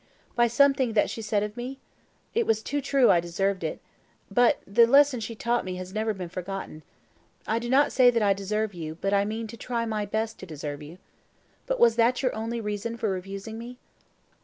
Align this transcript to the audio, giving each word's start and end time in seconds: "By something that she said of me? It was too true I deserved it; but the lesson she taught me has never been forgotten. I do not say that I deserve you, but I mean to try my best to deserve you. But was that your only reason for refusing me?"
"By 0.35 0.47
something 0.47 0.93
that 0.93 1.11
she 1.11 1.21
said 1.21 1.43
of 1.43 1.55
me? 1.55 1.77
It 2.33 2.47
was 2.47 2.63
too 2.63 2.81
true 2.81 3.11
I 3.11 3.19
deserved 3.19 3.63
it; 3.63 3.79
but 4.31 4.59
the 4.65 4.87
lesson 4.87 5.19
she 5.19 5.35
taught 5.35 5.63
me 5.63 5.75
has 5.75 5.93
never 5.93 6.11
been 6.11 6.27
forgotten. 6.27 6.81
I 7.45 7.59
do 7.59 7.69
not 7.69 7.91
say 7.91 8.09
that 8.09 8.23
I 8.23 8.33
deserve 8.33 8.73
you, 8.73 8.95
but 8.99 9.13
I 9.13 9.25
mean 9.25 9.45
to 9.45 9.57
try 9.57 9.85
my 9.85 10.07
best 10.07 10.39
to 10.39 10.47
deserve 10.47 10.81
you. 10.81 10.97
But 11.67 11.79
was 11.79 11.97
that 11.97 12.23
your 12.23 12.33
only 12.33 12.59
reason 12.59 12.97
for 12.97 13.09
refusing 13.09 13.59
me?" 13.59 13.77